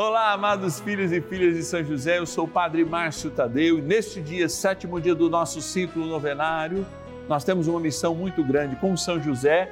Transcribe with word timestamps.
Olá, 0.00 0.32
amados 0.32 0.78
filhos 0.78 1.10
e 1.10 1.20
filhas 1.20 1.56
de 1.56 1.64
São 1.64 1.82
José, 1.82 2.20
eu 2.20 2.24
sou 2.24 2.44
o 2.44 2.48
Padre 2.48 2.84
Márcio 2.84 3.32
Tadeu 3.32 3.80
e 3.80 3.82
neste 3.82 4.20
dia, 4.20 4.48
sétimo 4.48 5.00
dia 5.00 5.12
do 5.12 5.28
nosso 5.28 5.60
ciclo 5.60 6.06
novenário, 6.06 6.86
nós 7.28 7.42
temos 7.42 7.66
uma 7.66 7.80
missão 7.80 8.14
muito 8.14 8.44
grande 8.44 8.76
com 8.76 8.96
São 8.96 9.20
José, 9.20 9.68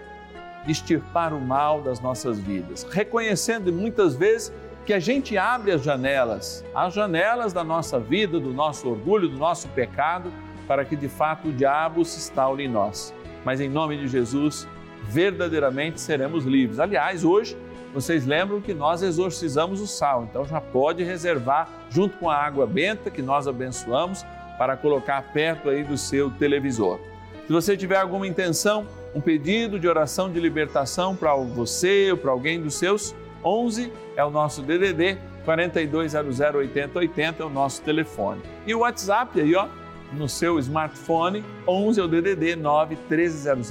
extirpar 0.67 1.33
o 1.33 1.41
mal 1.41 1.81
das 1.81 2.01
nossas 2.01 2.41
vidas, 2.41 2.83
reconhecendo 2.91 3.73
muitas 3.73 4.17
vezes 4.17 4.53
que 4.85 4.93
a 4.93 4.99
gente 4.99 5.39
abre 5.39 5.71
as 5.71 5.85
janelas, 5.85 6.65
as 6.75 6.93
janelas 6.93 7.53
da 7.53 7.63
nossa 7.63 8.01
vida, 8.01 8.41
do 8.41 8.53
nosso 8.53 8.89
orgulho, 8.89 9.29
do 9.29 9.39
nosso 9.39 9.69
pecado, 9.69 10.33
para 10.67 10.85
que 10.85 10.97
de 10.97 11.09
fato 11.09 11.51
o 11.51 11.53
diabo 11.53 12.05
se 12.05 12.19
instaure 12.19 12.65
em 12.65 12.69
nós. 12.69 13.15
Mas 13.45 13.61
em 13.61 13.69
nome 13.69 13.97
de 13.97 14.09
Jesus, 14.09 14.67
verdadeiramente 15.05 16.01
seremos 16.01 16.45
livres. 16.45 16.81
Aliás, 16.81 17.25
hoje 17.25 17.57
vocês 17.93 18.27
lembram 18.27 18.61
que 18.61 18.75
nós 18.75 19.03
exorcizamos 19.03 19.81
o 19.81 19.87
sal, 19.87 20.25
então 20.25 20.45
já 20.45 20.61
pode 20.61 21.03
reservar 21.03 21.69
junto 21.91 22.17
com 22.19 22.29
a 22.29 22.37
água 22.37 22.67
benta 22.67 23.11
que 23.11 23.23
nós 23.23 23.49
abençoamos 23.49 24.25
para 24.59 24.77
colocar 24.77 25.23
perto 25.33 25.69
aí 25.69 25.85
do 25.85 25.97
seu 25.97 26.31
televisor. 26.31 26.99
Se 27.47 27.53
você 27.53 27.77
tiver 27.77 27.99
alguma 27.99 28.27
intenção, 28.27 28.87
um 29.15 29.21
pedido 29.21 29.79
de 29.79 29.87
oração 29.87 30.31
de 30.31 30.41
libertação 30.41 31.15
para 31.15 31.35
você 31.35 32.11
ou 32.11 32.17
para 32.17 32.31
alguém 32.31 32.61
dos 32.61 32.75
seus, 32.75 33.15
11 33.45 33.93
é 34.17 34.25
o 34.25 34.31
nosso 34.31 34.63
DDD 34.63 35.17
4200 35.45 36.41
8080 36.41 37.43
é 37.43 37.47
o 37.47 37.49
nosso 37.49 37.81
telefone. 37.83 38.43
E 38.67 38.75
o 38.75 38.81
WhatsApp 38.81 39.41
aí, 39.41 39.55
ó, 39.55 39.69
no 40.13 40.29
seu 40.29 40.59
smartphone, 40.59 41.45
11 41.67 42.01
é 42.01 42.03
o 42.03 42.09
DDD 42.09 42.57
9 42.57 42.99
1300 43.09 43.71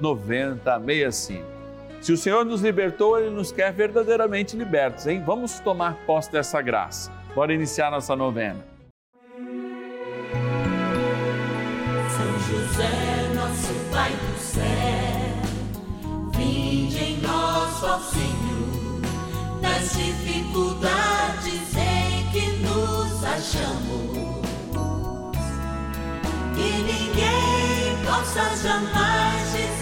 9065. 0.00 1.51
Se 2.02 2.12
o 2.12 2.16
Senhor 2.16 2.44
nos 2.44 2.60
libertou, 2.62 3.16
Ele 3.16 3.30
nos 3.30 3.52
quer 3.52 3.72
verdadeiramente 3.72 4.56
libertos, 4.56 5.06
hein? 5.06 5.22
Vamos 5.24 5.60
tomar 5.60 5.94
posse 6.04 6.32
dessa 6.32 6.60
graça. 6.60 7.12
Bora 7.32 7.54
iniciar 7.54 7.92
nossa 7.92 8.16
novena. 8.16 8.58
São 12.10 12.38
José, 12.40 12.90
nosso 13.36 13.72
Pai 13.92 14.10
do 14.10 14.36
céu, 14.36 14.62
vinde 16.36 16.98
em 16.98 17.18
nós, 17.18 17.84
ó 17.84 18.00
Senhor, 18.00 19.00
nas 19.60 19.92
dificuldades 19.92 21.76
em 21.76 22.30
que 22.32 22.50
nos 22.64 23.24
achamos. 23.24 24.42
Que 26.56 26.82
ninguém 26.82 27.96
possa 28.04 28.56
jamais 28.56 29.52
dizer 29.52 29.81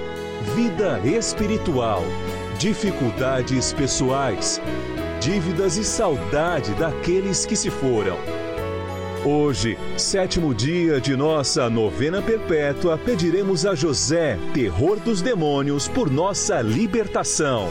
vida 0.41 0.99
espiritual, 1.05 2.01
dificuldades 2.57 3.71
pessoais, 3.73 4.59
dívidas 5.21 5.77
e 5.77 5.83
saudade 5.83 6.73
daqueles 6.73 7.45
que 7.45 7.55
se 7.55 7.69
foram. 7.69 8.17
Hoje, 9.23 9.77
sétimo 9.97 10.53
dia 10.53 10.99
de 10.99 11.15
nossa 11.15 11.69
novena 11.69 12.23
perpétua, 12.23 12.97
pediremos 12.97 13.67
a 13.67 13.75
José, 13.75 14.37
terror 14.51 14.99
dos 14.99 15.21
demônios, 15.21 15.87
por 15.87 16.09
nossa 16.09 16.59
libertação. 16.59 17.67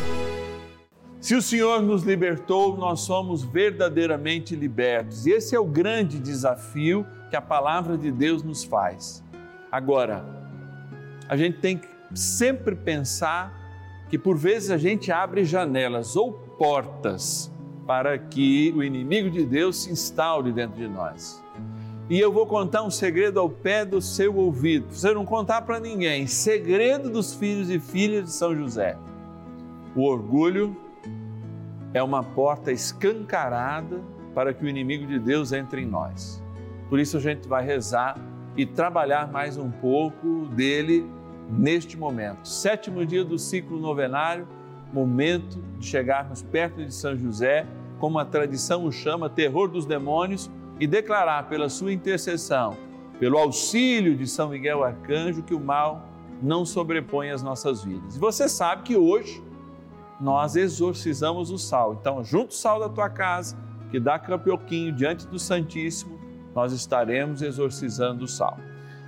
Se 1.21 1.35
o 1.35 1.43
Senhor 1.43 1.83
nos 1.83 2.05
libertou, 2.05 2.77
nós 2.77 3.01
somos 3.01 3.43
verdadeiramente 3.43 4.55
libertos. 4.55 5.27
E 5.27 5.33
esse 5.33 5.57
é 5.57 5.59
o 5.59 5.67
grande 5.67 6.21
desafio 6.21 7.05
que 7.29 7.37
a 7.37 7.43
palavra 7.43 7.99
de 7.99 8.13
Deus 8.13 8.45
nos 8.45 8.63
faz. 8.63 9.23
Agora, 9.73 10.25
a 11.29 11.37
gente 11.37 11.59
tem 11.59 11.77
que 11.77 12.00
sempre 12.15 12.75
pensar 12.75 13.59
que 14.09 14.19
por 14.19 14.37
vezes 14.37 14.71
a 14.71 14.77
gente 14.77 15.13
abre 15.13 15.45
janelas 15.45 16.17
ou 16.17 16.33
portas 16.33 17.51
para 17.87 18.19
que 18.19 18.73
o 18.77 18.83
inimigo 18.83 19.31
de 19.31 19.45
Deus 19.45 19.83
se 19.83 19.93
instaure 19.93 20.53
dentro 20.53 20.77
de 20.77 20.89
nós. 20.89 21.43
E 22.09 22.19
eu 22.19 22.33
vou 22.33 22.45
contar 22.45 22.83
um 22.83 22.91
segredo 22.91 23.39
ao 23.39 23.49
pé 23.49 23.85
do 23.85 24.01
seu 24.01 24.35
ouvido. 24.35 24.87
Você 24.91 25.15
não 25.15 25.25
contar 25.25 25.63
para 25.63 25.79
ninguém. 25.79 26.27
Segredo 26.27 27.09
dos 27.09 27.35
filhos 27.35 27.71
e 27.71 27.79
filhas 27.79 28.25
de 28.25 28.33
São 28.33 28.55
José. 28.55 28.99
O 29.95 30.03
orgulho 30.03 30.77
é 31.95 32.03
uma 32.03 32.23
porta 32.23 32.73
escancarada 32.73 34.01
para 34.35 34.53
que 34.53 34.65
o 34.65 34.69
inimigo 34.69 35.07
de 35.07 35.21
Deus 35.21 35.53
entre 35.53 35.83
em 35.83 35.87
nós. 35.87 36.43
Por 36.89 36.99
isso 36.99 37.17
a 37.17 37.21
gente 37.21 37.49
vai 37.49 37.65
rezar 37.65 38.19
e 38.57 38.67
trabalhar 38.67 39.31
mais 39.31 39.57
um 39.57 39.71
pouco 39.71 40.47
dele 40.47 41.09
neste 41.51 41.97
momento. 41.97 42.47
Sétimo 42.47 43.05
dia 43.05 43.25
do 43.25 43.39
ciclo 43.39 43.79
novenário, 43.79 44.47
momento 44.93 45.63
de 45.79 45.87
chegarmos 45.87 46.43
perto 46.43 46.85
de 46.85 46.93
São 46.95 47.17
José, 47.17 47.67
como 47.99 48.19
a 48.19 48.25
tradição 48.25 48.85
o 48.85 48.93
chama, 48.93 49.29
terror 49.29 49.69
dos 49.69 49.85
demônios, 49.85 50.51
e 50.79 50.87
declarar 50.87 51.49
pela 51.49 51.69
sua 51.69 51.93
intercessão, 51.93 52.77
pelo 53.19 53.37
auxílio 53.39 54.17
de 54.17 54.27
São 54.27 54.49
Miguel 54.49 54.83
Arcanjo, 54.83 55.43
que 55.43 55.55
o 55.55 55.61
mal 55.61 56.09
não 56.43 56.65
sobrepõe 56.65 57.31
as 57.31 57.43
nossas 57.43 57.85
vidas. 57.85 58.17
E 58.17 58.19
você 58.19 58.49
sabe 58.49 58.83
que 58.83 58.97
hoje 58.97 59.43
nós 60.19 60.57
exorcizamos 60.57 61.51
o 61.51 61.59
sal. 61.59 61.99
Então, 62.01 62.25
junto 62.25 62.51
o 62.51 62.55
sal 62.55 62.81
da 62.81 62.89
tua 62.89 63.11
casa, 63.11 63.57
que 63.91 64.01
dá 64.01 64.19
campioquinho 64.19 64.93
diante 64.93 65.27
do 65.27 65.39
Santíssimo, 65.39 66.19
nós 66.55 66.73
estaremos 66.73 67.43
exorcizando 67.43 68.25
o 68.25 68.29
sal. 68.29 68.59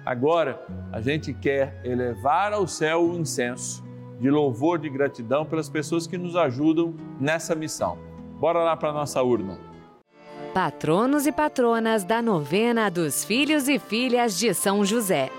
Agora, 0.04 0.60
a 0.92 1.00
gente 1.00 1.32
quer 1.32 1.80
elevar 1.84 2.52
ao 2.52 2.66
céu 2.66 3.04
o 3.04 3.18
incenso 3.18 3.84
de 4.20 4.30
louvor, 4.30 4.78
de 4.78 4.88
gratidão 4.88 5.44
pelas 5.44 5.68
pessoas 5.68 6.06
que 6.06 6.18
nos 6.18 6.36
ajudam 6.36 6.94
nessa 7.20 7.54
missão. 7.54 7.98
Bora 8.38 8.60
lá 8.60 8.76
para 8.76 8.90
a 8.90 8.92
nossa 8.92 9.22
urna. 9.22 9.58
Patronos 10.52 11.26
e 11.26 11.32
patronas 11.32 12.04
da 12.04 12.20
novena 12.20 12.90
dos 12.90 13.24
filhos 13.24 13.68
e 13.68 13.78
filhas 13.78 14.38
de 14.38 14.52
São 14.52 14.84
José. 14.84 15.30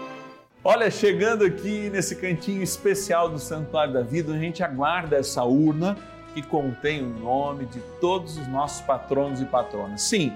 Olha, 0.64 0.90
chegando 0.90 1.44
aqui 1.44 1.90
nesse 1.90 2.16
cantinho 2.16 2.64
especial 2.64 3.30
do 3.30 3.38
Santuário 3.38 3.94
da 3.94 4.02
Vida, 4.02 4.34
a 4.34 4.38
gente 4.38 4.64
aguarda 4.64 5.18
essa 5.18 5.44
urna 5.44 5.98
que 6.34 6.42
contém 6.42 7.04
o 7.04 7.20
nome 7.20 7.66
de 7.66 7.80
todos 8.00 8.38
os 8.38 8.48
nossos 8.48 8.82
patronos 8.82 9.42
e 9.42 9.46
patronas. 9.46 10.02
Sim, 10.02 10.32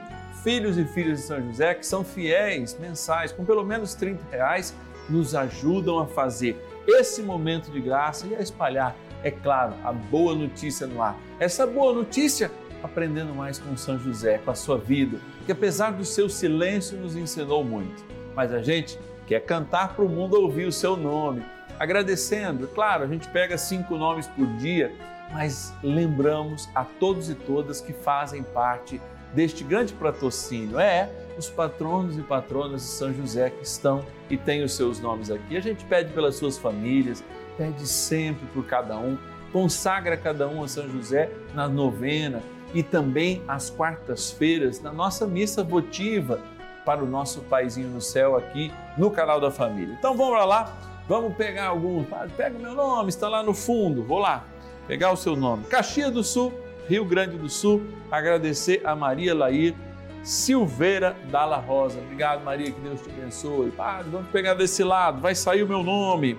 filhos 0.47 0.77
e 0.77 0.85
filhas 0.85 1.19
de 1.19 1.25
São 1.25 1.45
José 1.45 1.73
que 1.73 1.85
são 1.85 2.05
fiéis 2.05 2.77
mensais, 2.79 3.33
com 3.33 3.44
pelo 3.44 3.65
menos 3.65 3.94
30 3.95 4.23
reais, 4.31 4.73
nos 5.09 5.35
ajudam 5.35 5.99
a 5.99 6.07
fazer 6.07 6.55
esse 6.88 7.21
momento 7.21 7.69
de 7.69 7.81
graça 7.81 8.25
e 8.27 8.33
a 8.33 8.39
espalhar, 8.39 8.95
é 9.25 9.29
claro, 9.29 9.73
a 9.83 9.91
boa 9.91 10.33
notícia 10.33 10.88
no 10.88 11.01
ar. 11.01 11.19
Essa 11.38 11.67
boa 11.67 11.91
notícia 11.91 12.49
aprendendo 12.81 13.35
mais 13.35 13.59
com 13.59 13.75
São 13.75 13.99
José, 13.99 14.38
com 14.38 14.49
a 14.49 14.55
sua 14.55 14.77
vida, 14.77 15.19
que 15.45 15.51
apesar 15.51 15.91
do 15.91 16.05
seu 16.05 16.29
silêncio 16.29 16.97
nos 16.97 17.17
ensinou 17.17 17.61
muito. 17.61 18.01
Mas 18.33 18.53
a 18.53 18.61
gente 18.61 18.97
quer 19.25 19.41
cantar 19.41 19.95
para 19.95 20.05
o 20.05 20.09
mundo 20.09 20.41
ouvir 20.41 20.65
o 20.65 20.71
seu 20.71 20.95
nome, 20.95 21.44
agradecendo. 21.77 22.69
Claro, 22.69 23.03
a 23.03 23.07
gente 23.07 23.27
pega 23.27 23.57
cinco 23.57 23.97
nomes 23.97 24.27
por 24.27 24.47
dia, 24.55 24.95
mas 25.29 25.73
lembramos 25.83 26.69
a 26.73 26.85
todos 26.85 27.29
e 27.29 27.35
todas 27.35 27.81
que 27.81 27.91
fazem 27.91 28.44
parte 28.44 29.01
deste 29.33 29.63
grande 29.63 29.94
patrocínio. 29.94 30.79
É, 30.79 31.09
os 31.38 31.50
patronos 31.50 32.18
e 32.18 32.21
patronas 32.21 32.81
de 32.81 32.88
São 32.88 33.13
José 33.13 33.50
que 33.50 33.63
estão 33.63 34.03
e 34.29 34.35
têm 34.35 34.63
os 34.63 34.74
seus 34.74 35.00
nomes 35.00 35.29
aqui. 35.29 35.56
A 35.56 35.62
gente 35.62 35.85
pede 35.85 36.12
pelas 36.13 36.35
suas 36.35 36.57
famílias, 36.57 37.24
pede 37.57 37.88
sempre 37.88 38.45
por 38.47 38.65
cada 38.65 38.97
um, 38.97 39.18
consagra 39.51 40.18
cada 40.18 40.47
um 40.47 40.63
a 40.63 40.68
São 40.68 40.89
José 40.89 41.29
na 41.53 41.68
novena 41.68 42.41
e 42.74 42.83
também 42.83 43.41
às 43.47 43.69
quartas-feiras 43.69 44.81
na 44.81 44.91
nossa 44.91 45.25
missa 45.25 45.63
votiva 45.63 46.41
para 46.85 47.03
o 47.03 47.07
nosso 47.07 47.41
paizinho 47.41 47.89
no 47.89 48.01
céu 48.01 48.35
aqui 48.35 48.71
no 48.97 49.12
canal 49.12 49.39
da 49.39 49.51
família. 49.51 49.95
Então 49.97 50.15
vamos 50.15 50.45
lá, 50.45 50.73
vamos 51.07 51.35
pegar 51.35 51.68
algum, 51.68 52.03
pega 52.35 52.57
o 52.57 52.62
meu 52.62 52.73
nome, 52.73 53.09
está 53.09 53.27
lá 53.27 53.44
no 53.44 53.53
fundo, 53.53 54.03
vou 54.03 54.19
lá 54.19 54.45
pegar 54.88 55.12
o 55.12 55.18
seu 55.18 55.35
nome. 55.35 55.65
Caxias 55.65 56.12
do 56.12 56.23
Sul, 56.23 56.53
Rio 56.87 57.05
Grande 57.05 57.37
do 57.37 57.49
Sul, 57.49 57.83
agradecer 58.09 58.81
a 58.83 58.95
Maria 58.95 59.35
Lair 59.35 59.75
Silveira 60.23 61.15
Dalla 61.31 61.57
Rosa. 61.57 61.99
Obrigado, 61.99 62.43
Maria, 62.43 62.71
que 62.71 62.79
Deus 62.81 63.01
te 63.01 63.09
abençoe. 63.09 63.71
Padre, 63.71 64.11
vamos 64.11 64.29
pegar 64.29 64.53
desse 64.53 64.83
lado, 64.83 65.21
vai 65.21 65.33
sair 65.33 65.63
o 65.63 65.67
meu 65.67 65.83
nome. 65.83 66.37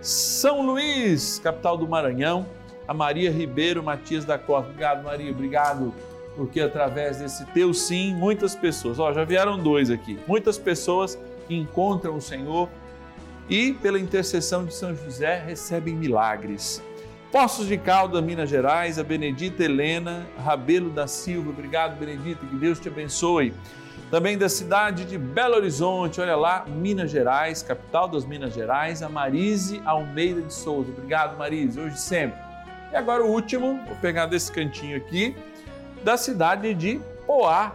São 0.00 0.64
Luís, 0.64 1.40
capital 1.40 1.76
do 1.76 1.88
Maranhão, 1.88 2.46
a 2.86 2.94
Maria 2.94 3.30
Ribeiro 3.30 3.82
Matias 3.82 4.24
da 4.24 4.38
Costa. 4.38 4.70
Obrigado, 4.70 5.02
Maria, 5.02 5.30
obrigado, 5.30 5.92
porque 6.36 6.60
através 6.60 7.18
desse 7.18 7.44
teu 7.46 7.74
sim, 7.74 8.14
muitas 8.14 8.54
pessoas, 8.54 8.98
ó, 9.00 9.12
já 9.12 9.24
vieram 9.24 9.58
dois 9.58 9.90
aqui, 9.90 10.18
muitas 10.26 10.56
pessoas 10.56 11.18
encontram 11.50 12.16
o 12.16 12.20
Senhor 12.20 12.68
e, 13.48 13.72
pela 13.72 13.98
intercessão 13.98 14.64
de 14.64 14.74
São 14.74 14.94
José, 14.94 15.42
recebem 15.44 15.94
milagres. 15.94 16.82
Poços 17.30 17.66
de 17.66 17.76
Caldas, 17.76 18.22
Minas 18.22 18.48
Gerais, 18.48 18.98
a 18.98 19.02
Benedita 19.02 19.64
Helena 19.64 20.26
Rabelo 20.38 20.90
da 20.90 21.08
Silva. 21.08 21.50
Obrigado, 21.50 21.98
Benedita, 21.98 22.46
que 22.46 22.54
Deus 22.56 22.78
te 22.78 22.88
abençoe. 22.88 23.52
Também 24.10 24.38
da 24.38 24.48
cidade 24.48 25.04
de 25.04 25.18
Belo 25.18 25.56
Horizonte, 25.56 26.20
olha 26.20 26.36
lá, 26.36 26.64
Minas 26.68 27.10
Gerais, 27.10 27.62
capital 27.62 28.06
das 28.06 28.24
Minas 28.24 28.54
Gerais, 28.54 29.02
a 29.02 29.08
Marise 29.08 29.82
Almeida 29.84 30.40
de 30.40 30.54
Souza. 30.54 30.92
Obrigado, 30.92 31.36
Marise, 31.36 31.80
hoje 31.80 31.98
sempre. 31.98 32.38
E 32.92 32.96
agora 32.96 33.24
o 33.24 33.28
último, 33.28 33.80
vou 33.84 33.96
pegar 33.96 34.26
desse 34.26 34.52
cantinho 34.52 34.96
aqui, 34.96 35.36
da 36.04 36.16
cidade 36.16 36.72
de 36.74 37.00
Poá, 37.26 37.72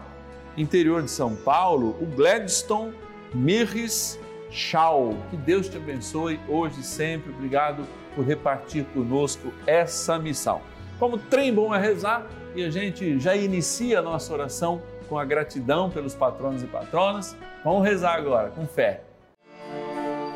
interior 0.56 1.04
de 1.04 1.12
São 1.12 1.36
Paulo, 1.36 1.98
o 2.02 2.06
Gladstone 2.06 2.94
Mirres 3.34 4.18
Chau. 4.52 5.18
Que 5.30 5.38
Deus 5.38 5.70
te 5.70 5.78
abençoe 5.78 6.40
hoje 6.48 6.82
e 6.82 6.84
sempre. 6.84 7.32
Obrigado 7.32 7.84
por 8.14 8.26
repartir 8.26 8.84
conosco 8.94 9.52
essa 9.66 10.20
missão. 10.20 10.62
Como 11.00 11.18
trem 11.18 11.54
bom 11.54 11.74
é 11.74 11.80
rezar 11.80 12.28
e 12.54 12.64
a 12.64 12.70
gente 12.70 13.18
já 13.20 13.36
inicia 13.36 14.00
a 14.00 14.02
nossa 14.02 14.32
oração 14.34 14.82
com 15.08 15.18
a 15.18 15.26
gratidão 15.26 15.90
pelos 15.90 16.14
patronos 16.14 16.62
e 16.62 16.68
patronas. 16.68 17.36
Vamos 17.64 17.84
rezar 17.84 18.16
agora 18.16 18.50
com 18.50 18.68
fé. 18.68 19.02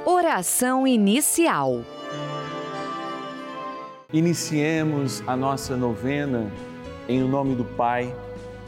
Oração 0.06 0.88
inicial. 0.88 1.82
Iniciemos 4.14 5.22
a 5.28 5.36
nossa 5.36 5.76
novena 5.76 6.50
em 7.08 7.22
o 7.22 7.28
nome 7.28 7.56
do 7.56 7.66
Pai 7.66 8.16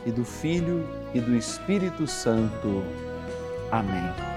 e 0.05 0.11
do 0.11 0.25
Filho 0.25 0.85
e 1.13 1.19
do 1.19 1.35
Espírito 1.35 2.05
Santo. 2.05 2.83
Amém. 3.71 4.36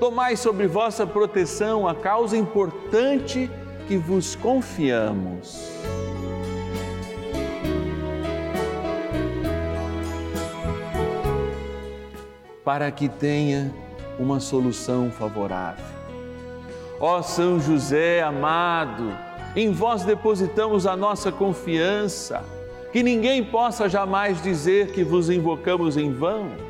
Tomai 0.00 0.34
sobre 0.34 0.66
vossa 0.66 1.06
proteção 1.06 1.86
a 1.86 1.94
causa 1.94 2.34
importante 2.34 3.50
que 3.86 3.98
vos 3.98 4.34
confiamos. 4.34 5.70
Para 12.64 12.90
que 12.90 13.10
tenha 13.10 13.70
uma 14.18 14.40
solução 14.40 15.10
favorável. 15.10 15.84
Ó 16.98 17.20
São 17.20 17.60
José 17.60 18.22
amado, 18.22 19.14
em 19.54 19.70
vós 19.70 20.02
depositamos 20.02 20.86
a 20.86 20.96
nossa 20.96 21.30
confiança, 21.30 22.42
que 22.90 23.02
ninguém 23.02 23.44
possa 23.44 23.86
jamais 23.86 24.42
dizer 24.42 24.92
que 24.92 25.04
vos 25.04 25.28
invocamos 25.28 25.98
em 25.98 26.10
vão, 26.10 26.69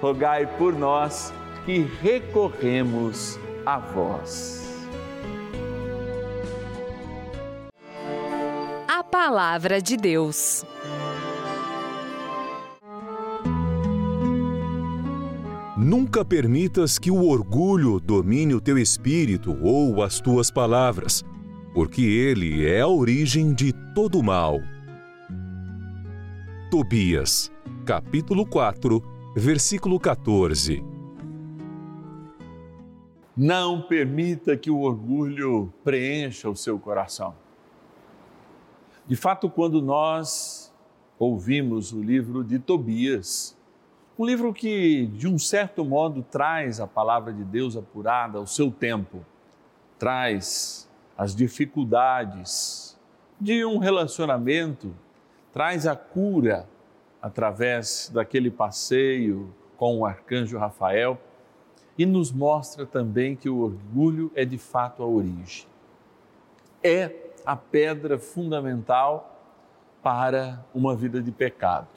rogai 0.00 0.46
por 0.58 0.74
nós 0.74 1.32
que 1.64 1.78
recorremos 2.00 3.38
a 3.64 3.78
vós. 3.78 4.64
A 8.88 9.02
Palavra 9.02 9.80
de 9.80 9.96
Deus. 9.96 10.64
Nunca 15.76 16.24
permitas 16.24 16.98
que 16.98 17.10
o 17.10 17.26
orgulho 17.26 18.00
domine 18.00 18.54
o 18.54 18.60
teu 18.60 18.78
espírito 18.78 19.56
ou 19.60 20.02
as 20.02 20.20
tuas 20.20 20.50
palavras, 20.50 21.22
porque 21.74 22.02
ele 22.02 22.66
é 22.66 22.80
a 22.80 22.88
origem 22.88 23.52
de 23.52 23.72
todo 23.94 24.22
mal. 24.22 24.58
Tobias, 26.70 27.52
capítulo 27.84 28.46
4, 28.46 29.15
versículo 29.38 30.00
14. 30.00 30.82
Não 33.36 33.82
permita 33.82 34.56
que 34.56 34.70
o 34.70 34.80
orgulho 34.80 35.70
preencha 35.84 36.48
o 36.48 36.56
seu 36.56 36.78
coração. 36.78 37.34
De 39.06 39.14
fato, 39.14 39.50
quando 39.50 39.82
nós 39.82 40.74
ouvimos 41.18 41.92
o 41.92 42.02
livro 42.02 42.42
de 42.42 42.58
Tobias, 42.58 43.54
um 44.18 44.24
livro 44.24 44.54
que, 44.54 45.06
de 45.08 45.28
um 45.28 45.38
certo 45.38 45.84
modo, 45.84 46.22
traz 46.22 46.80
a 46.80 46.86
palavra 46.86 47.30
de 47.30 47.44
Deus 47.44 47.76
apurada 47.76 48.38
ao 48.38 48.46
seu 48.46 48.70
tempo, 48.70 49.22
traz 49.98 50.88
as 51.16 51.36
dificuldades 51.36 52.98
de 53.38 53.66
um 53.66 53.76
relacionamento, 53.76 54.94
traz 55.52 55.86
a 55.86 55.94
cura 55.94 56.66
através 57.26 58.08
daquele 58.14 58.52
passeio 58.52 59.52
com 59.76 59.98
o 59.98 60.06
arcanjo 60.06 60.56
Rafael 60.56 61.20
e 61.98 62.06
nos 62.06 62.30
mostra 62.30 62.86
também 62.86 63.34
que 63.34 63.48
o 63.48 63.62
orgulho 63.62 64.30
é 64.36 64.44
de 64.44 64.56
fato 64.56 65.02
a 65.02 65.06
origem. 65.06 65.66
É 66.84 67.12
a 67.44 67.56
pedra 67.56 68.16
fundamental 68.16 69.42
para 70.04 70.64
uma 70.72 70.94
vida 70.94 71.20
de 71.20 71.32
pecado. 71.32 71.88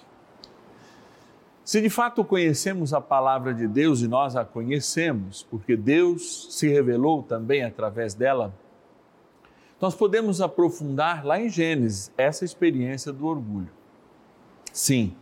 Se 1.63 1.79
de 1.79 1.91
fato 1.91 2.25
conhecemos 2.25 2.91
a 2.91 2.99
palavra 2.99 3.53
de 3.53 3.67
Deus 3.67 4.01
e 4.01 4.07
nós 4.07 4.35
a 4.35 4.43
conhecemos, 4.43 5.43
porque 5.43 5.77
Deus 5.77 6.47
se 6.57 6.67
revelou 6.67 7.21
também 7.21 7.63
através 7.63 8.15
dela, 8.15 8.51
nós 9.79 9.93
podemos 9.93 10.41
aprofundar 10.41 11.23
lá 11.23 11.39
em 11.39 11.49
Gênesis 11.49 12.11
essa 12.17 12.43
experiência 12.43 13.13
do 13.13 13.27
orgulho. 13.27 13.78
Sim, 14.79 15.13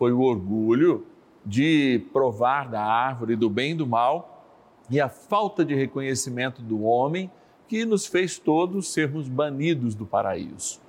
foi 0.00 0.12
o 0.12 0.18
orgulho 0.18 1.06
de 1.44 2.04
provar 2.12 2.68
da 2.68 2.82
árvore 2.82 3.36
do 3.36 3.48
bem 3.48 3.70
e 3.70 3.74
do 3.76 3.86
mal 3.86 4.44
e 4.90 5.00
a 5.00 5.08
falta 5.08 5.64
de 5.64 5.76
reconhecimento 5.76 6.60
do 6.60 6.82
homem 6.82 7.30
que 7.68 7.84
nos 7.84 8.04
fez 8.04 8.36
todos 8.36 8.92
sermos 8.92 9.28
banidos 9.28 9.94
do 9.94 10.04
paraíso. 10.04 10.80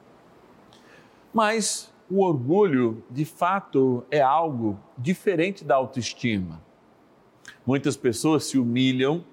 Mas 1.32 1.94
o 2.10 2.24
orgulho, 2.24 3.04
de 3.08 3.24
fato, 3.24 4.04
é 4.10 4.20
algo 4.20 4.80
diferente 4.98 5.64
da 5.64 5.76
autoestima. 5.76 6.60
Muitas 7.68 7.96
pessoas 7.96 8.46
se 8.46 8.58
humilham 8.58 9.24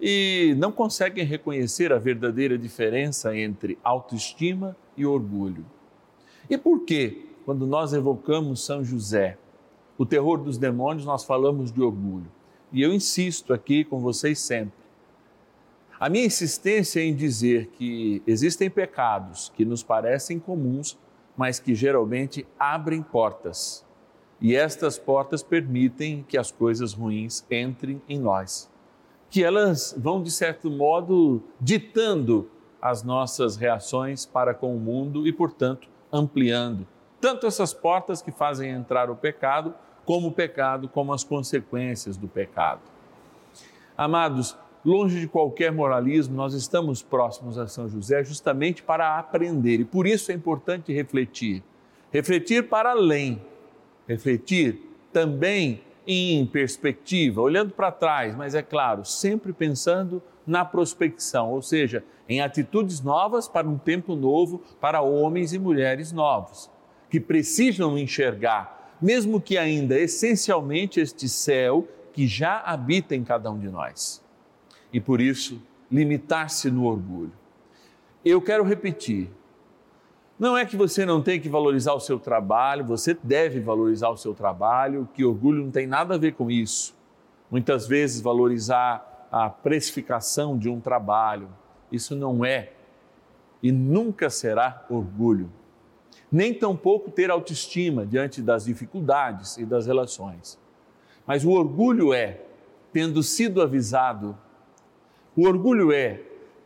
e 0.00 0.54
não 0.56 0.72
conseguem 0.72 1.26
reconhecer 1.26 1.92
a 1.92 1.98
verdadeira 1.98 2.56
diferença 2.56 3.36
entre 3.36 3.78
autoestima 3.84 4.74
e 4.96 5.04
orgulho. 5.04 5.66
E 6.48 6.56
por 6.56 6.86
que, 6.86 7.33
quando 7.44 7.66
nós 7.66 7.92
evocamos 7.92 8.64
São 8.64 8.82
José, 8.82 9.36
o 9.98 10.06
terror 10.06 10.38
dos 10.38 10.58
demônios, 10.58 11.04
nós 11.04 11.24
falamos 11.24 11.70
de 11.70 11.82
orgulho? 11.82 12.30
E 12.72 12.82
eu 12.82 12.92
insisto 12.92 13.52
aqui 13.52 13.84
com 13.84 14.00
vocês 14.00 14.38
sempre. 14.38 14.84
A 16.00 16.08
minha 16.08 16.24
insistência 16.24 17.00
em 17.00 17.14
dizer 17.14 17.66
que 17.68 18.22
existem 18.26 18.68
pecados 18.68 19.52
que 19.54 19.64
nos 19.64 19.82
parecem 19.82 20.40
comuns, 20.40 20.98
mas 21.36 21.60
que 21.60 21.74
geralmente 21.74 22.46
abrem 22.58 23.02
portas. 23.02 23.84
E 24.40 24.56
estas 24.56 24.98
portas 24.98 25.42
permitem 25.42 26.24
que 26.28 26.36
as 26.36 26.50
coisas 26.50 26.92
ruins 26.92 27.46
entrem 27.50 28.02
em 28.08 28.18
nós. 28.18 28.70
Que 29.30 29.44
elas 29.44 29.94
vão, 29.96 30.22
de 30.22 30.30
certo 30.30 30.70
modo, 30.70 31.42
ditando 31.60 32.50
as 32.82 33.02
nossas 33.02 33.56
reações 33.56 34.26
para 34.26 34.52
com 34.52 34.74
o 34.76 34.80
mundo 34.80 35.26
e, 35.26 35.32
portanto, 35.32 35.88
ampliando 36.12 36.86
tanto 37.24 37.46
essas 37.46 37.72
portas 37.72 38.20
que 38.20 38.30
fazem 38.30 38.70
entrar 38.70 39.08
o 39.08 39.16
pecado, 39.16 39.72
como 40.04 40.28
o 40.28 40.32
pecado, 40.32 40.90
como 40.90 41.10
as 41.10 41.24
consequências 41.24 42.18
do 42.18 42.28
pecado. 42.28 42.82
Amados, 43.96 44.54
longe 44.84 45.20
de 45.20 45.26
qualquer 45.26 45.72
moralismo, 45.72 46.36
nós 46.36 46.52
estamos 46.52 47.02
próximos 47.02 47.56
a 47.56 47.66
São 47.66 47.88
José 47.88 48.22
justamente 48.22 48.82
para 48.82 49.18
aprender 49.18 49.80
e 49.80 49.86
por 49.86 50.06
isso 50.06 50.30
é 50.30 50.34
importante 50.34 50.92
refletir. 50.92 51.62
Refletir 52.12 52.68
para 52.68 52.90
além, 52.90 53.40
refletir 54.06 54.82
também 55.10 55.80
em 56.06 56.44
perspectiva, 56.44 57.40
olhando 57.40 57.72
para 57.72 57.90
trás, 57.90 58.36
mas 58.36 58.54
é 58.54 58.60
claro, 58.60 59.02
sempre 59.02 59.50
pensando 59.54 60.22
na 60.46 60.62
prospecção, 60.62 61.52
ou 61.52 61.62
seja, 61.62 62.04
em 62.28 62.42
atitudes 62.42 63.00
novas 63.00 63.48
para 63.48 63.66
um 63.66 63.78
tempo 63.78 64.14
novo, 64.14 64.60
para 64.78 65.00
homens 65.00 65.54
e 65.54 65.58
mulheres 65.58 66.12
novos, 66.12 66.70
que 67.14 67.20
precisam 67.20 67.96
enxergar, 67.96 68.96
mesmo 69.00 69.40
que 69.40 69.56
ainda 69.56 69.96
essencialmente 69.96 70.98
este 70.98 71.28
céu 71.28 71.86
que 72.12 72.26
já 72.26 72.58
habita 72.58 73.14
em 73.14 73.22
cada 73.22 73.52
um 73.52 73.56
de 73.60 73.68
nós 73.68 74.20
e 74.92 75.00
por 75.00 75.20
isso 75.20 75.62
limitar-se 75.88 76.72
no 76.72 76.86
orgulho. 76.86 77.30
Eu 78.24 78.42
quero 78.42 78.64
repetir. 78.64 79.30
Não 80.36 80.58
é 80.58 80.66
que 80.66 80.76
você 80.76 81.06
não 81.06 81.22
tem 81.22 81.40
que 81.40 81.48
valorizar 81.48 81.94
o 81.94 82.00
seu 82.00 82.18
trabalho, 82.18 82.84
você 82.84 83.16
deve 83.22 83.60
valorizar 83.60 84.08
o 84.08 84.16
seu 84.16 84.34
trabalho, 84.34 85.08
que 85.14 85.24
orgulho 85.24 85.62
não 85.62 85.70
tem 85.70 85.86
nada 85.86 86.16
a 86.16 86.18
ver 86.18 86.32
com 86.32 86.50
isso. 86.50 86.96
Muitas 87.48 87.86
vezes 87.86 88.20
valorizar 88.20 89.28
a 89.30 89.48
precificação 89.48 90.58
de 90.58 90.68
um 90.68 90.80
trabalho, 90.80 91.48
isso 91.92 92.16
não 92.16 92.44
é 92.44 92.72
e 93.62 93.70
nunca 93.70 94.28
será 94.28 94.84
orgulho. 94.90 95.48
Nem 96.34 96.52
tampouco 96.52 97.12
ter 97.12 97.30
autoestima 97.30 98.04
diante 98.04 98.42
das 98.42 98.64
dificuldades 98.64 99.56
e 99.56 99.64
das 99.64 99.86
relações. 99.86 100.58
Mas 101.24 101.44
o 101.44 101.50
orgulho 101.50 102.12
é, 102.12 102.40
tendo 102.92 103.22
sido 103.22 103.62
avisado 103.62 104.36
o 105.36 105.46
orgulho 105.48 105.92
é, 105.92 106.20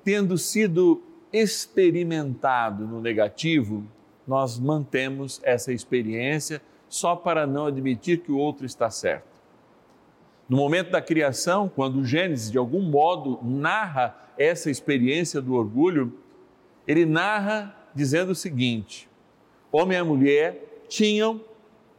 tendo 0.04 0.36
sido 0.36 1.02
experimentado 1.32 2.86
no 2.86 3.00
negativo, 3.00 3.84
nós 4.26 4.58
mantemos 4.58 5.40
essa 5.42 5.72
experiência 5.72 6.60
só 6.88 7.16
para 7.16 7.46
não 7.46 7.66
admitir 7.66 8.20
que 8.20 8.30
o 8.30 8.36
outro 8.36 8.66
está 8.66 8.90
certo. 8.90 9.38
No 10.48 10.58
momento 10.58 10.90
da 10.90 11.00
criação, 11.00 11.68
quando 11.68 12.00
o 12.00 12.04
Gênesis, 12.04 12.50
de 12.50 12.58
algum 12.58 12.82
modo, 12.82 13.38
narra 13.42 14.16
essa 14.38 14.70
experiência 14.70 15.40
do 15.40 15.54
orgulho, 15.54 16.12
ele 16.86 17.04
narra 17.04 17.74
dizendo 17.94 18.32
o 18.32 18.34
seguinte: 18.34 19.07
homem 19.70 19.98
e 19.98 20.02
mulher 20.02 20.84
tinham, 20.88 21.40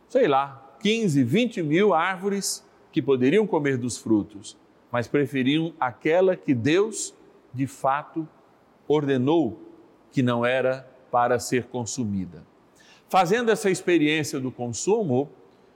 sei 0.08 0.28
lá, 0.28 0.78
15, 0.82 1.24
20 1.24 1.62
mil 1.64 1.94
árvores 1.94 2.66
que 2.92 3.02
poderiam 3.02 3.46
comer 3.46 3.78
dos 3.78 3.98
frutos 3.98 4.58
mas 4.92 5.08
preferiam 5.08 5.74
aquela 5.80 6.36
que 6.36 6.54
Deus, 6.54 7.14
de 7.54 7.68
fato, 7.68 8.28
ordenou 8.88 9.60
que 10.12 10.24
não 10.24 10.46
era 10.46 10.88
para 11.12 11.40
ser 11.40 11.66
consumida. 11.66 12.44
Fazendo 13.08 13.52
essa 13.52 13.70
experiência 13.70 14.40
do 14.40 14.52
consumo, 14.52 15.30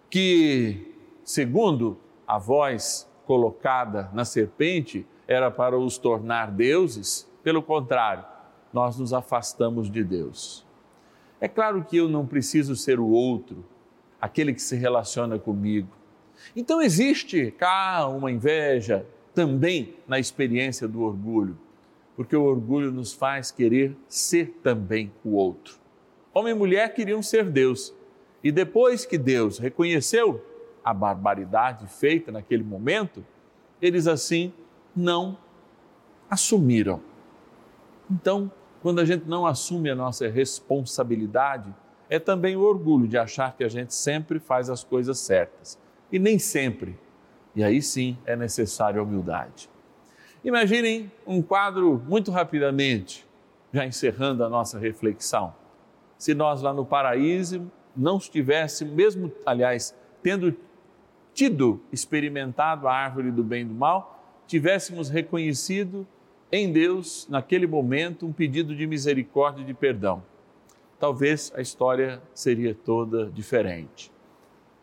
que, 0.09 0.95
segundo 1.23 1.97
a 2.27 2.37
voz 2.37 3.09
colocada 3.25 4.09
na 4.13 4.25
serpente, 4.25 5.05
era 5.27 5.49
para 5.49 5.77
os 5.77 5.97
tornar 5.97 6.51
deuses, 6.51 7.29
pelo 7.43 7.61
contrário, 7.61 8.25
nós 8.71 8.97
nos 8.97 9.13
afastamos 9.13 9.89
de 9.89 10.03
Deus. 10.03 10.62
É 11.43 11.47
claro 11.47 11.83
que 11.83 11.97
eu 11.97 12.07
não 12.07 12.25
preciso 12.25 12.75
ser 12.75 12.99
o 12.99 13.07
outro, 13.07 13.65
aquele 14.19 14.53
que 14.53 14.61
se 14.61 14.75
relaciona 14.75 15.37
comigo 15.37 15.89
então 16.55 16.81
existe 16.81 17.51
cá 17.51 18.07
uma 18.07 18.31
inveja 18.31 19.05
também 19.33 19.95
na 20.07 20.19
experiência 20.19 20.87
do 20.87 21.01
orgulho, 21.01 21.57
porque 22.15 22.35
o 22.35 22.43
orgulho 22.43 22.91
nos 22.91 23.13
faz 23.13 23.51
querer 23.51 23.95
ser 24.07 24.59
também 24.63 25.11
o 25.23 25.35
outro. 25.35 25.77
Homem 26.33 26.53
e 26.53 26.57
mulher 26.57 26.93
queriam 26.93 27.21
ser 27.21 27.49
Deus, 27.49 27.93
e 28.43 28.51
depois 28.51 29.05
que 29.05 29.17
Deus 29.17 29.57
reconheceu 29.57 30.43
a 30.83 30.93
barbaridade 30.93 31.87
feita 31.87 32.31
naquele 32.31 32.63
momento, 32.63 33.25
eles 33.81 34.05
assim 34.05 34.53
não 34.95 35.37
assumiram. 36.29 37.01
Então, 38.11 38.51
quando 38.83 38.99
a 38.99 39.05
gente 39.05 39.25
não 39.25 39.47
assume 39.47 39.89
a 39.89 39.95
nossa 39.95 40.27
responsabilidade, 40.27 41.73
é 42.09 42.19
também 42.19 42.57
o 42.57 42.61
orgulho 42.61 43.07
de 43.07 43.17
achar 43.17 43.55
que 43.55 43.63
a 43.63 43.69
gente 43.69 43.95
sempre 43.95 44.39
faz 44.39 44.69
as 44.69 44.83
coisas 44.83 45.17
certas 45.19 45.79
e 46.11 46.19
nem 46.19 46.37
sempre. 46.37 46.99
E 47.55 47.63
aí 47.63 47.81
sim 47.81 48.17
é 48.25 48.35
necessária 48.35 48.99
a 48.99 49.03
humildade. 49.03 49.69
Imaginem 50.43 51.09
um 51.25 51.41
quadro 51.41 52.03
muito 52.05 52.29
rapidamente, 52.29 53.25
já 53.71 53.85
encerrando 53.85 54.43
a 54.43 54.49
nossa 54.49 54.77
reflexão. 54.77 55.55
Se 56.17 56.33
nós 56.33 56.61
lá 56.61 56.73
no 56.73 56.85
paraíso 56.85 57.71
não 57.95 58.17
estivéssemos, 58.17 58.93
mesmo, 58.93 59.31
aliás, 59.45 59.95
tendo 60.21 60.53
tido 61.33 61.81
experimentado 61.89 62.85
a 62.85 62.93
árvore 62.93 63.31
do 63.31 63.45
bem 63.45 63.61
e 63.61 63.65
do 63.65 63.73
mal, 63.73 64.43
tivéssemos 64.45 65.09
reconhecido 65.09 66.05
em 66.55 66.71
Deus, 66.71 67.27
naquele 67.27 67.65
momento, 67.65 68.27
um 68.27 68.31
pedido 68.31 68.75
de 68.75 68.85
misericórdia 68.85 69.63
e 69.63 69.65
de 69.65 69.73
perdão. 69.73 70.23
Talvez 70.99 71.51
a 71.55 71.61
história 71.61 72.21
seria 72.31 72.75
toda 72.75 73.25
diferente. 73.31 74.11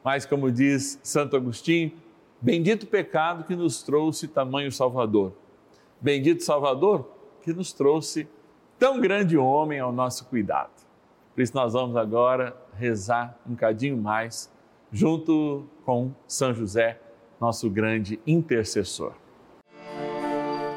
Mas, 0.02 0.26
como 0.26 0.50
diz 0.50 0.98
Santo 1.00 1.36
Agostinho, 1.36 1.92
bendito 2.40 2.88
pecado 2.88 3.44
que 3.44 3.54
nos 3.54 3.84
trouxe 3.84 4.26
tamanho 4.26 4.72
Salvador. 4.72 5.32
Bendito 6.00 6.42
Salvador 6.42 7.08
que 7.40 7.52
nos 7.52 7.72
trouxe 7.72 8.26
tão 8.76 9.00
grande 9.00 9.38
homem 9.38 9.78
ao 9.78 9.92
nosso 9.92 10.24
cuidado. 10.24 10.72
Por 11.32 11.40
isso, 11.40 11.54
nós 11.54 11.74
vamos 11.74 11.94
agora 11.94 12.52
rezar 12.74 13.38
um 13.48 13.54
cadinho 13.54 13.96
mais, 13.96 14.52
junto 14.90 15.68
com 15.84 16.10
São 16.26 16.52
José, 16.52 17.00
nosso 17.40 17.70
grande 17.70 18.18
intercessor. 18.26 19.19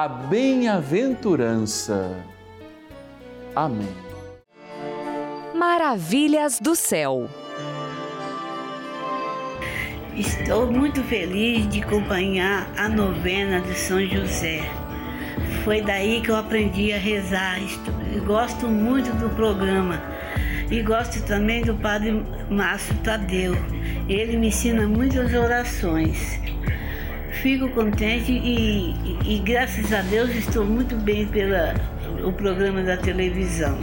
a 0.00 0.06
bem-aventurança. 0.06 2.14
Amém. 3.56 3.88
Maravilhas 5.52 6.60
do 6.60 6.76
céu. 6.76 7.28
Estou 10.16 10.70
muito 10.70 11.02
feliz 11.02 11.68
de 11.68 11.82
acompanhar 11.82 12.70
a 12.78 12.88
novena 12.88 13.60
de 13.60 13.74
São 13.74 14.00
José. 14.06 14.60
Foi 15.64 15.80
daí 15.80 16.20
que 16.20 16.30
eu 16.30 16.36
aprendi 16.36 16.92
a 16.92 16.98
rezar. 16.98 17.58
Gosto 18.24 18.68
muito 18.68 19.12
do 19.16 19.28
programa 19.30 20.00
e 20.70 20.80
gosto 20.80 21.26
também 21.26 21.62
do 21.62 21.74
Padre 21.74 22.24
Márcio 22.48 22.94
Tadeu. 22.98 23.54
Ele 24.08 24.36
me 24.36 24.46
ensina 24.46 24.86
muitas 24.86 25.34
orações. 25.34 26.38
Fico 27.42 27.68
contente 27.68 28.32
e, 28.32 28.90
e, 28.90 29.36
e 29.36 29.38
graças 29.38 29.92
a 29.92 30.02
Deus 30.02 30.30
estou 30.30 30.64
muito 30.64 30.96
bem 30.96 31.26
pelo 31.28 32.32
programa 32.32 32.82
da 32.82 32.96
televisão. 32.96 33.78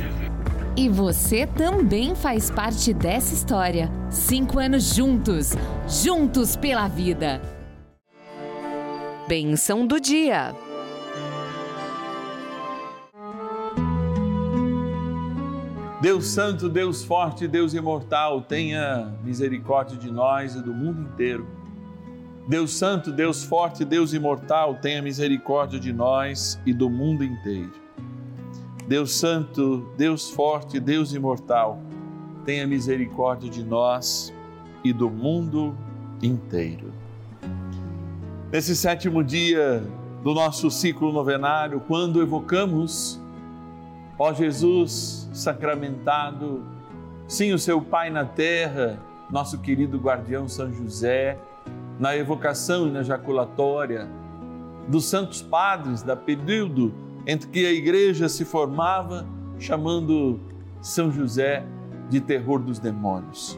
E 0.75 0.89
você 0.89 1.47
também 1.47 2.13
faz 2.15 2.51
parte 2.51 2.93
dessa 2.93 3.33
história. 3.33 3.89
Cinco 4.09 4.59
anos 4.59 4.93
juntos, 4.93 5.53
juntos 5.87 6.57
pela 6.57 6.89
vida. 6.89 7.41
Benção 9.25 9.87
do 9.87 10.01
dia. 10.01 10.53
Deus 16.01 16.27
Santo, 16.27 16.67
Deus 16.67 17.05
Forte, 17.05 17.47
Deus 17.47 17.73
Imortal, 17.73 18.41
tenha 18.41 19.11
misericórdia 19.23 19.97
de 19.97 20.11
nós 20.11 20.55
e 20.55 20.61
do 20.61 20.73
mundo 20.73 21.01
inteiro. 21.01 21.47
Deus 22.47 22.73
Santo, 22.73 23.11
Deus 23.11 23.43
Forte, 23.43 23.83
Deus 23.83 24.13
Imortal, 24.13 24.75
tenha 24.75 25.01
misericórdia 25.01 25.79
de 25.79 25.91
nós 25.91 26.61
e 26.63 26.71
do 26.71 26.91
mundo 26.91 27.23
inteiro. 27.23 27.71
Deus 28.87 29.15
Santo, 29.15 29.89
Deus 29.97 30.29
Forte, 30.29 30.79
Deus 30.79 31.11
Imortal, 31.11 31.79
tenha 32.45 32.67
misericórdia 32.67 33.49
de 33.49 33.63
nós 33.63 34.31
e 34.83 34.93
do 34.93 35.09
mundo 35.09 35.75
inteiro. 36.21 36.93
Nesse 38.51 38.75
sétimo 38.75 39.23
dia 39.23 39.83
do 40.23 40.35
nosso 40.35 40.69
ciclo 40.69 41.11
novenário, 41.11 41.79
quando 41.79 42.21
evocamos, 42.21 43.19
ó 44.19 44.31
Jesus 44.31 45.27
sacramentado, 45.33 46.63
sim, 47.27 47.53
o 47.53 47.57
seu 47.57 47.81
Pai 47.81 48.11
na 48.11 48.23
terra, 48.23 48.99
nosso 49.31 49.57
querido 49.57 49.97
guardião 49.97 50.47
São 50.47 50.71
José, 50.71 51.39
na 51.99 52.15
evocação 52.15 52.87
e 52.87 52.91
na 52.91 53.03
jaculatória 53.03 54.09
dos 54.87 55.05
santos 55.05 55.41
padres 55.41 56.03
da 56.03 56.15
período 56.15 56.93
entre 57.25 57.49
que 57.49 57.65
a 57.65 57.71
igreja 57.71 58.29
se 58.29 58.45
formava, 58.45 59.25
chamando 59.57 60.39
São 60.81 61.11
José 61.11 61.65
de 62.09 62.21
terror 62.21 62.59
dos 62.59 62.77
demônios. 62.77 63.57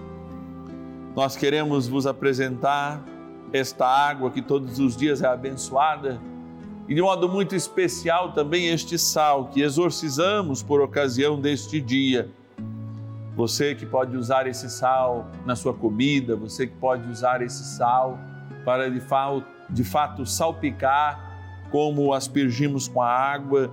Nós 1.15 1.35
queremos 1.35 1.87
vos 1.87 2.05
apresentar 2.05 3.03
esta 3.51 3.85
água 3.85 4.29
que 4.29 4.41
todos 4.41 4.79
os 4.79 4.95
dias 4.95 5.21
é 5.21 5.27
abençoada 5.27 6.21
e 6.87 6.95
de 6.95 7.01
modo 7.01 7.27
muito 7.27 7.55
especial 7.55 8.31
também 8.31 8.67
este 8.67 8.97
sal 8.97 9.47
que 9.47 9.61
exorcizamos 9.61 10.63
por 10.63 10.79
ocasião 10.79 11.39
deste 11.39 11.81
dia. 11.81 12.29
Você 13.37 13.75
que 13.75 13.85
pode 13.85 14.17
usar 14.17 14.47
esse 14.47 14.67
sal 14.67 15.29
na 15.45 15.55
sua 15.55 15.71
comida, 15.71 16.35
você 16.35 16.65
que 16.65 16.73
pode 16.73 17.07
usar 17.07 17.43
esse 17.43 17.63
sal 17.63 18.17
para 18.65 18.89
de 18.89 18.99
fato, 18.99 19.45
de 19.69 19.83
fato 19.83 20.25
salpicar 20.25 21.67
como 21.69 22.13
aspergimos 22.13 22.87
com 22.87 22.99
a 22.99 23.07
água, 23.07 23.71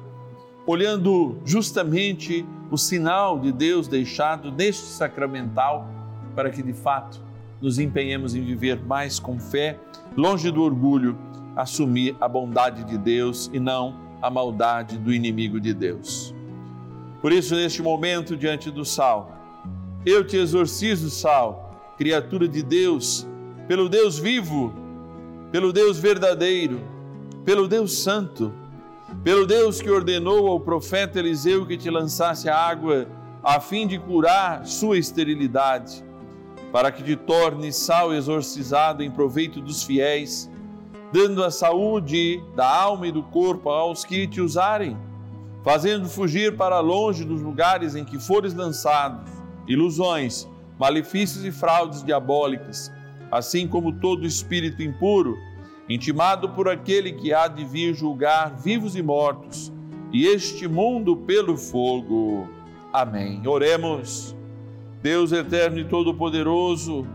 olhando 0.67 1.39
justamente 1.47 2.45
o 2.71 2.77
sinal 2.77 3.39
de 3.39 3.51
Deus 3.53 3.89
deixado 3.89 4.53
neste 4.53 4.85
sacramental, 4.85 5.89
para 6.35 6.51
que 6.51 6.63
de 6.63 6.75
fato 6.75 7.23
nos 7.59 7.79
empenhemos 7.79 8.35
em 8.35 8.45
viver 8.45 8.85
mais 8.85 9.19
com 9.19 9.41
fé, 9.41 9.79
longe 10.15 10.51
do 10.51 10.61
orgulho, 10.61 11.17
assumir 11.57 12.15
a 12.21 12.29
bondade 12.29 12.85
de 12.85 12.99
Deus 12.99 13.49
e 13.51 13.59
não 13.59 13.99
a 14.21 14.29
maldade 14.29 14.99
do 14.99 15.11
inimigo 15.11 15.59
de 15.59 15.73
Deus. 15.73 16.35
Por 17.23 17.33
isso, 17.33 17.55
neste 17.55 17.81
momento, 17.81 18.37
diante 18.37 18.71
do 18.71 18.85
sal, 18.85 19.44
eu 20.05 20.25
te 20.25 20.37
exorcizo, 20.37 21.11
sal, 21.11 21.95
criatura 21.97 22.49
de 22.49 22.63
Deus, 22.63 23.27
pelo 23.69 23.89
Deus 23.89 24.19
vivo, 24.19 24.75
pelo 25.51 25.73
Deus 25.73 25.99
verdadeiro 25.99 26.95
pelo 27.45 27.69
Deus 27.69 27.99
Santo, 27.99 28.53
pelo 29.23 29.47
Deus 29.47 29.81
que 29.81 29.91
ordenou 29.91 30.49
ao 30.49 30.59
profeta 30.59 31.19
Eliseu 31.19 31.67
que 31.67 31.77
te 31.77 31.91
lançasse 31.91 32.49
a 32.49 32.57
água 32.57 33.07
a 33.43 33.61
fim 33.61 33.87
de 33.87 33.99
curar 33.99 34.67
sua 34.67 34.97
esterilidade, 34.97 36.03
para 36.73 36.91
que 36.91 37.03
te 37.03 37.15
torne 37.15 37.71
sal 37.71 38.15
exorcizado 38.15 39.03
em 39.03 39.11
proveito 39.11 39.61
dos 39.61 39.83
fiéis, 39.83 40.51
dando 41.13 41.45
a 41.45 41.51
saúde 41.51 42.43
da 42.57 42.67
alma 42.67 43.07
e 43.07 43.13
do 43.13 43.23
corpo 43.23 43.69
aos 43.69 44.05
que 44.05 44.27
te 44.27 44.41
usarem, 44.41 44.97
fazendo 45.63 46.09
fugir 46.09 46.57
para 46.57 46.81
longe 46.81 47.25
dos 47.25 47.43
lugares 47.43 47.95
em 47.95 48.05
que 48.05 48.19
fores 48.19 48.55
lançados 48.55 49.31
ilusões, 49.67 50.49
malefícios 50.79 51.45
e 51.45 51.53
fraudes 51.53 52.03
diabólicas, 52.03 52.93
assim 53.31 53.67
como 53.67 53.93
todo 53.93 54.27
espírito 54.27 54.83
impuro 54.83 55.37
intimado 55.89 56.49
por 56.51 56.69
aquele 56.69 57.13
que 57.13 57.33
há 57.33 57.47
de 57.47 57.65
vir 57.65 57.95
julgar 57.95 58.57
vivos 58.57 58.97
e 58.97 59.03
mortos, 59.03 59.73
e 60.13 60.27
este 60.27 60.67
mundo 60.67 61.17
pelo 61.17 61.57
fogo. 61.57 62.49
Amém. 62.93 63.47
Oremos. 63.47 64.35
Deus 65.03 65.33
eterno 65.33 65.79
e 65.79 65.85
todo-poderoso, 65.85 67.07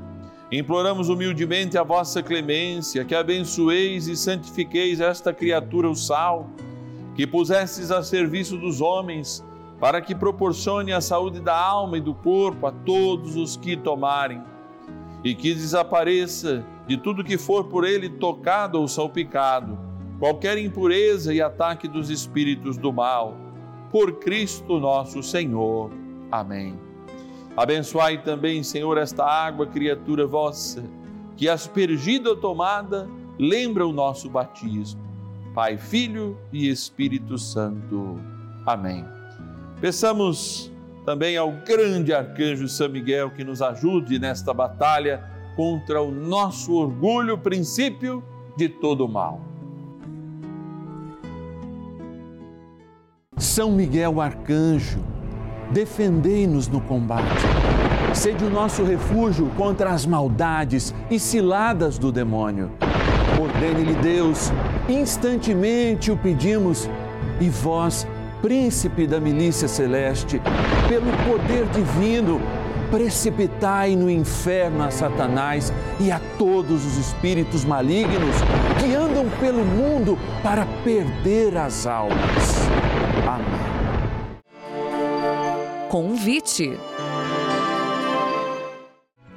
imploramos 0.51 1.09
humildemente 1.09 1.75
a 1.75 1.81
vossa 1.81 2.21
clemência, 2.21 3.03
que 3.03 3.15
abençoeis 3.15 4.07
e 4.07 4.15
santifiqueis 4.15 4.99
esta 4.99 5.33
criatura, 5.33 5.89
o 5.89 5.95
sal, 5.95 6.51
que 7.15 7.25
pusestes 7.25 7.89
a 7.89 8.03
serviço 8.03 8.57
dos 8.57 8.79
homens, 8.79 9.43
para 9.79 10.01
que 10.01 10.13
proporcione 10.13 10.91
a 10.91 11.01
saúde 11.01 11.39
da 11.39 11.57
alma 11.57 11.97
e 11.97 12.01
do 12.01 12.13
corpo 12.13 12.67
a 12.67 12.71
todos 12.71 13.35
os 13.35 13.55
que 13.55 13.77
tomarem, 13.77 14.41
e 15.23 15.35
que 15.35 15.53
desapareça 15.53 16.65
de 16.87 16.97
tudo 16.97 17.23
que 17.23 17.37
for 17.37 17.65
por 17.65 17.85
ele 17.85 18.09
tocado 18.09 18.79
ou 18.79 18.87
salpicado, 18.87 19.77
qualquer 20.17 20.57
impureza 20.57 21.33
e 21.33 21.41
ataque 21.41 21.87
dos 21.87 22.09
espíritos 22.09 22.77
do 22.77 22.91
mal, 22.91 23.35
por 23.91 24.13
Cristo 24.19 24.79
nosso 24.79 25.21
Senhor. 25.23 25.91
Amém. 26.31 26.79
Abençoai 27.55 28.21
também, 28.21 28.63
Senhor, 28.63 28.97
esta 28.97 29.25
água, 29.25 29.67
criatura 29.67 30.25
vossa, 30.25 30.83
que 31.35 31.49
aspergida 31.49 32.29
ou 32.29 32.37
tomada 32.37 33.09
lembra 33.37 33.87
o 33.87 33.93
nosso 33.93 34.29
batismo 34.29 35.09
Pai, 35.53 35.77
Filho 35.77 36.37
e 36.53 36.69
Espírito 36.69 37.37
Santo. 37.37 38.19
Amém. 38.65 39.18
Peçamos 39.81 40.71
também 41.05 41.37
ao 41.37 41.51
grande 41.51 42.13
arcanjo 42.13 42.67
São 42.67 42.89
Miguel 42.89 43.31
que 43.31 43.43
nos 43.43 43.61
ajude 43.61 44.19
nesta 44.19 44.53
batalha 44.53 45.23
contra 45.55 46.01
o 46.01 46.11
nosso 46.11 46.73
orgulho, 46.73 47.37
princípio 47.37 48.23
de 48.57 48.67
todo 48.67 49.07
mal. 49.07 49.41
São 53.37 53.71
Miguel 53.71 54.19
arcanjo, 54.19 54.99
defendei-nos 55.71 56.67
no 56.67 56.81
combate. 56.81 57.41
Sede 58.13 58.43
o 58.43 58.49
nosso 58.49 58.83
refúgio 58.83 59.49
contra 59.55 59.91
as 59.91 60.05
maldades 60.05 60.93
e 61.09 61.17
ciladas 61.17 61.97
do 61.97 62.11
demônio. 62.11 62.69
Ordene-lhe 63.41 63.95
Deus, 63.95 64.51
instantemente 64.89 66.11
o 66.11 66.17
pedimos, 66.17 66.89
e 67.39 67.49
vós, 67.49 68.05
príncipe 68.41 69.05
da 69.05 69.19
milícia 69.19 69.67
celeste, 69.67 70.41
pelo 70.87 71.11
poder 71.27 71.65
divino, 71.67 72.41
precipitai 72.89 73.95
no 73.95 74.09
inferno 74.09 74.83
a 74.83 74.91
Satanás 74.91 75.71
e 75.99 76.11
a 76.11 76.19
todos 76.37 76.85
os 76.85 76.97
espíritos 76.97 77.63
malignos 77.63 78.35
que 78.79 78.95
andam 78.95 79.25
pelo 79.39 79.63
mundo 79.63 80.17
para 80.41 80.65
perder 80.83 81.55
as 81.57 81.85
almas. 81.85 82.69
Amém. 83.27 83.59
Convite. 85.89 86.77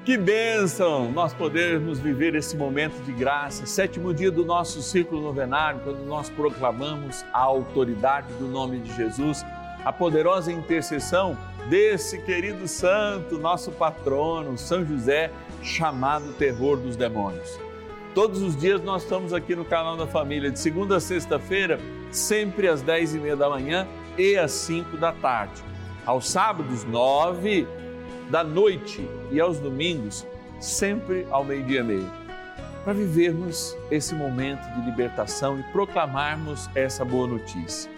Que 0.04 0.18
bênção 0.18 1.12
nós 1.12 1.32
podermos 1.32 2.00
viver 2.00 2.34
esse 2.34 2.56
momento 2.56 3.00
de 3.04 3.12
graça, 3.12 3.66
sétimo 3.66 4.12
dia 4.12 4.32
do 4.32 4.44
nosso 4.44 4.82
ciclo 4.82 5.20
novenário, 5.20 5.78
quando 5.84 6.04
nós 6.04 6.28
proclamamos 6.28 7.24
a 7.32 7.38
autoridade 7.38 8.26
do 8.34 8.48
nome 8.48 8.80
de 8.80 8.92
Jesus, 8.96 9.46
a 9.84 9.92
poderosa 9.92 10.50
intercessão 10.50 11.38
desse 11.68 12.20
querido 12.20 12.66
santo, 12.66 13.38
nosso 13.38 13.70
patrono, 13.70 14.58
São 14.58 14.84
José, 14.84 15.30
chamado 15.62 16.32
terror 16.32 16.78
dos 16.78 16.96
demônios. 16.96 17.56
Todos 18.12 18.42
os 18.42 18.56
dias 18.56 18.82
nós 18.82 19.04
estamos 19.04 19.32
aqui 19.32 19.54
no 19.54 19.64
canal 19.64 19.96
da 19.96 20.08
Família, 20.08 20.50
de 20.50 20.58
segunda 20.58 20.96
a 20.96 21.00
sexta-feira, 21.00 21.78
sempre 22.10 22.66
às 22.66 22.82
dez 22.82 23.14
e 23.14 23.20
meia 23.20 23.36
da 23.36 23.48
manhã 23.48 23.86
e 24.18 24.36
às 24.36 24.50
cinco 24.50 24.96
da 24.96 25.12
tarde. 25.12 25.62
Aos 26.04 26.28
sábados, 26.28 26.82
nove 26.82 27.68
da 28.30 28.42
noite 28.42 29.08
e 29.30 29.40
aos 29.40 29.58
domingos, 29.58 30.26
sempre 30.60 31.26
ao 31.30 31.44
meio-dia 31.44 31.80
e 31.80 31.84
meio, 31.84 32.10
para 32.84 32.92
vivermos 32.92 33.76
esse 33.90 34.14
momento 34.14 34.62
de 34.74 34.84
libertação 34.84 35.58
e 35.58 35.62
proclamarmos 35.64 36.68
essa 36.74 37.04
boa 37.04 37.26
notícia. 37.26 37.90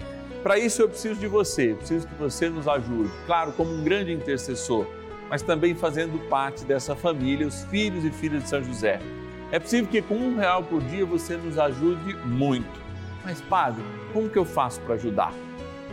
Para 0.42 0.58
isso 0.58 0.82
eu 0.82 0.88
preciso 0.88 1.18
de 1.18 1.26
você, 1.26 1.74
preciso 1.74 2.06
que 2.06 2.14
você 2.16 2.50
nos 2.50 2.68
ajude, 2.68 3.10
claro, 3.26 3.52
como 3.52 3.72
um 3.72 3.82
grande 3.82 4.12
intercessor, 4.12 4.86
mas 5.30 5.40
também 5.40 5.74
fazendo 5.74 6.18
parte 6.28 6.64
dessa 6.64 6.94
família, 6.94 7.46
os 7.46 7.64
filhos 7.64 8.04
e 8.04 8.10
filhas 8.10 8.42
de 8.42 8.48
São 8.50 8.62
José. 8.62 9.00
É 9.50 9.58
possível 9.58 9.90
que 9.90 10.02
com 10.02 10.16
um 10.16 10.36
real 10.36 10.62
por 10.62 10.82
dia 10.82 11.06
você 11.06 11.36
nos 11.36 11.58
ajude 11.58 12.14
muito. 12.26 12.80
Mas, 13.24 13.40
Padre, 13.40 13.82
como 14.12 14.28
que 14.28 14.38
eu 14.38 14.44
faço 14.44 14.80
para 14.82 14.96
ajudar? 14.96 15.32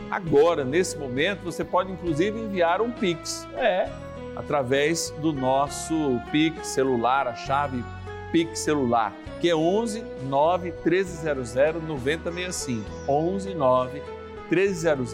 Agora, 0.10 0.65
nesse 0.65 0.98
momento, 0.98 1.44
você 1.44 1.63
pode 1.63 1.89
inclusive 1.89 2.38
enviar 2.38 2.82
um 2.82 2.91
Pix. 2.91 3.48
É, 3.56 3.89
através 4.36 5.12
do 5.22 5.34
nosso 5.34 6.20
Pix 6.32 6.67
celular, 6.67 7.28
a 7.28 7.36
chave 7.36 7.84
Pix 8.32 8.60
celular, 8.60 9.13
que 9.39 9.50
é 9.50 9.56
11 9.56 10.04
9 10.24 10.72
1300 10.84 11.54
9065. 11.88 12.89
11 13.08 13.54
9 13.54 14.02
1300 14.50 15.13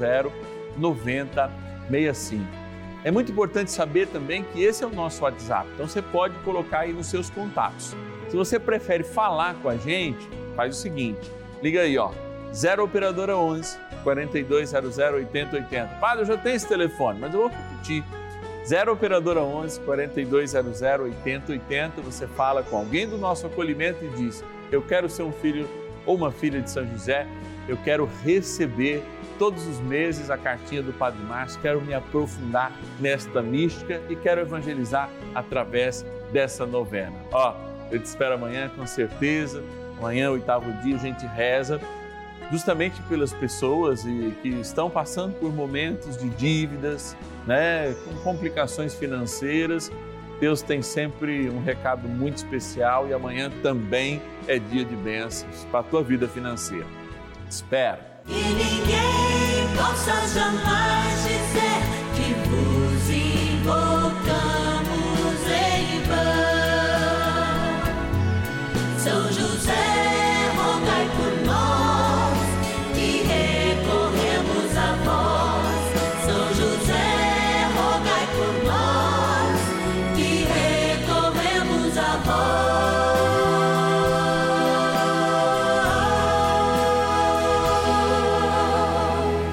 9065. 0.78 2.44
É 3.04 3.12
muito 3.12 3.32
importante 3.32 3.72
saber 3.72 4.08
também 4.08 4.44
que 4.44 4.62
esse 4.62 4.84
é 4.84 4.88
o 4.88 4.90
nosso 4.90 5.24
WhatsApp, 5.24 5.70
então 5.74 5.88
você 5.88 6.02
pode 6.02 6.36
colocar 6.40 6.80
aí 6.80 6.94
nos 6.94 7.08
seus 7.08 7.30
contatos. 7.30 7.96
Se 8.28 8.36
você 8.36 8.60
prefere 8.60 9.04
falar 9.04 9.56
com 9.56 9.70
a 9.70 9.78
gente, 9.78 10.28
faz 10.56 10.76
o 10.76 10.80
seguinte: 10.80 11.32
liga 11.62 11.82
aí, 11.82 11.98
ó, 11.98 12.12
0 12.54 12.84
Operadora 12.84 13.38
11 13.38 13.78
4200 14.04 14.98
8080. 14.98 15.88
Padre, 16.00 16.24
eu 16.24 16.26
já 16.26 16.38
tenho 16.38 16.56
esse 16.56 16.68
telefone, 16.68 17.20
mas 17.20 17.34
eu 17.34 17.42
vou 17.42 17.50
repetir. 17.50 18.04
0 18.68 18.92
Operadora 18.92 19.42
11 19.42 19.80
4200 19.80 20.82
8080. 20.82 22.02
Você 22.02 22.28
fala 22.28 22.62
com 22.64 22.76
alguém 22.76 23.08
do 23.08 23.18
nosso 23.18 23.48
acolhimento 23.48 24.04
e 24.04 24.10
diz: 24.10 24.44
Eu 24.70 24.82
quero 24.82 25.08
ser 25.08 25.24
um 25.24 25.32
filho 25.32 25.66
ou 26.06 26.16
uma 26.18 26.32
filha 26.32 26.62
de 26.62 26.70
São 26.70 26.86
José, 26.86 27.26
eu 27.68 27.78
quero 27.78 28.10
receber 28.24 29.02
todos 29.40 29.66
os 29.68 29.80
meses 29.80 30.30
a 30.30 30.38
cartinha 30.38 30.82
do 30.82 30.92
Padre 30.92 31.22
Márcio, 31.24 31.62
quero 31.62 31.82
me 31.82 31.94
aprofundar 31.94 32.72
nesta 33.00 33.42
mística 33.42 34.02
e 34.10 34.16
quero 34.16 34.42
evangelizar 34.42 35.10
através 35.34 36.06
dessa 36.34 36.66
novena. 36.66 37.16
Ó, 37.32 37.56
eu 37.90 38.00
te 38.00 38.06
espero 38.06 38.36
amanhã 38.36 38.70
com 38.76 38.86
certeza. 38.86 39.64
Amanhã, 39.98 40.30
oitavo 40.30 40.72
dia, 40.84 40.96
a 40.96 41.00
gente 41.00 41.26
reza 41.26 41.80
justamente 42.52 43.02
pelas 43.04 43.34
pessoas 43.34 44.04
que 44.42 44.50
estão 44.50 44.90
passando 44.90 45.34
por 45.34 45.54
momentos 45.54 46.18
de 46.18 46.30
dívidas, 46.30 47.16
né, 47.46 47.94
com 48.06 48.14
complicações 48.22 48.94
financeiras. 48.94 49.92
Deus 50.40 50.62
tem 50.62 50.82
sempre 50.82 51.50
um 51.50 51.62
recado 51.62 52.08
muito 52.08 52.38
especial 52.38 53.08
e 53.08 53.14
amanhã 53.14 53.52
também 53.64 54.22
é 54.48 54.60
dia 54.60 54.86
de 54.86 54.96
bênçãos 54.96 55.66
para 55.72 55.80
a 55.80 55.84
tua 55.84 56.04
vida 56.04 56.28
financeira. 56.28 56.86
Espera. 57.50 58.22
E 58.28 58.34
ninguém 58.34 59.76
possa 59.76 60.28
jamais 60.28 61.24
dizer 61.24 61.67